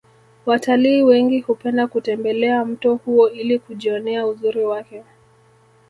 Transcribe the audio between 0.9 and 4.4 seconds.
wengi hupenda kutembelea mto huo ili kujionea